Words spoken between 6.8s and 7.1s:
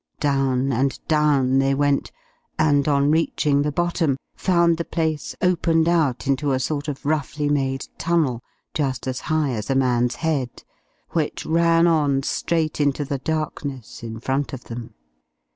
of